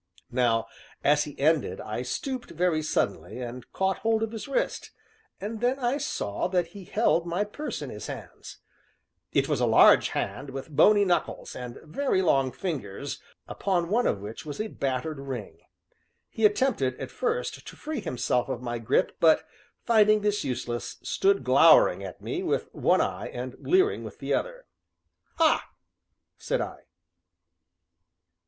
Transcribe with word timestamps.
Now, 0.31 0.65
as 1.03 1.25
he 1.25 1.37
ended, 1.37 1.79
I 1.79 2.01
stooped, 2.01 2.49
very 2.49 2.81
suddenly, 2.81 3.39
and 3.39 3.71
caught 3.71 3.99
hold 3.99 4.23
of 4.23 4.31
his 4.31 4.47
wrist 4.47 4.89
and 5.39 5.61
then 5.61 5.77
I 5.77 5.99
saw 5.99 6.47
that 6.47 6.69
he 6.69 6.85
held 6.85 7.27
my 7.27 7.43
purse 7.43 7.83
in 7.83 7.91
his 7.91 8.07
hand. 8.07 8.55
It 9.31 9.47
was 9.47 9.59
a 9.59 9.67
large 9.67 10.09
hand 10.09 10.49
with 10.49 10.75
bony 10.75 11.05
knuckles, 11.05 11.55
and 11.55 11.77
very 11.83 12.23
long 12.23 12.51
fingers, 12.51 13.21
upon 13.47 13.89
one 13.89 14.07
of 14.07 14.17
which 14.19 14.43
was 14.43 14.59
a 14.59 14.69
battered 14.69 15.19
ring. 15.19 15.59
He 16.31 16.45
attempted, 16.45 16.99
at 16.99 17.11
first, 17.11 17.67
to 17.67 17.75
free 17.75 17.99
himself 17.99 18.49
of 18.49 18.59
my 18.59 18.79
grip, 18.79 19.15
but, 19.19 19.45
finding 19.85 20.21
this 20.21 20.43
useless, 20.43 20.97
stood 21.03 21.43
glowering 21.43 22.03
at 22.03 22.23
me 22.23 22.41
with 22.41 22.73
one 22.73 23.01
eye 23.01 23.27
and 23.27 23.55
leering 23.59 24.03
with 24.03 24.17
the 24.17 24.33
other. 24.33 24.65
"Ha!" 25.37 25.63
said 26.39 26.59
I. 26.59 26.85